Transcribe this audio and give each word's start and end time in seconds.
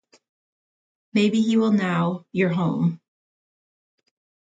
Maybe 1.13 1.39
he 1.43 1.57
will 1.57 1.73
now 1.73 2.25
you’re 2.31 2.53
home. 2.55 2.99